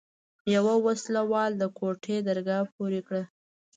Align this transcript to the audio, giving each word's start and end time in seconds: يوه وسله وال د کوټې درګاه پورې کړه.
يوه 0.55 0.73
وسله 0.85 1.21
وال 1.31 1.51
د 1.57 1.63
کوټې 1.77 2.17
درګاه 2.27 2.69
پورې 2.75 3.01
کړه. 3.07 3.23